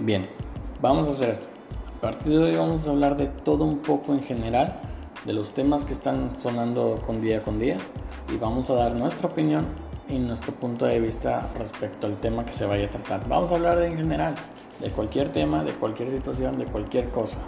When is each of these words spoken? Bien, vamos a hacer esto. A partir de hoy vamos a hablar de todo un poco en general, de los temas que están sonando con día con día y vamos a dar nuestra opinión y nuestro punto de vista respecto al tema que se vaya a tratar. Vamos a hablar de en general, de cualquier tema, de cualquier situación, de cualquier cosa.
Bien, 0.00 0.26
vamos 0.80 1.06
a 1.06 1.10
hacer 1.10 1.30
esto. 1.30 1.46
A 1.98 2.00
partir 2.00 2.32
de 2.32 2.38
hoy 2.38 2.56
vamos 2.56 2.86
a 2.86 2.90
hablar 2.90 3.16
de 3.16 3.26
todo 3.26 3.64
un 3.64 3.78
poco 3.78 4.12
en 4.12 4.22
general, 4.22 4.80
de 5.24 5.32
los 5.32 5.52
temas 5.52 5.84
que 5.84 5.92
están 5.92 6.38
sonando 6.38 7.00
con 7.04 7.20
día 7.20 7.42
con 7.42 7.58
día 7.58 7.76
y 8.32 8.38
vamos 8.38 8.70
a 8.70 8.74
dar 8.74 8.94
nuestra 8.94 9.28
opinión 9.28 9.66
y 10.08 10.18
nuestro 10.18 10.52
punto 10.54 10.86
de 10.86 10.98
vista 10.98 11.48
respecto 11.58 12.06
al 12.06 12.16
tema 12.16 12.44
que 12.44 12.52
se 12.52 12.64
vaya 12.64 12.86
a 12.86 12.90
tratar. 12.90 13.28
Vamos 13.28 13.52
a 13.52 13.56
hablar 13.56 13.78
de 13.78 13.88
en 13.88 13.96
general, 13.98 14.34
de 14.80 14.90
cualquier 14.90 15.28
tema, 15.28 15.62
de 15.62 15.72
cualquier 15.72 16.10
situación, 16.10 16.58
de 16.58 16.64
cualquier 16.64 17.10
cosa. 17.10 17.38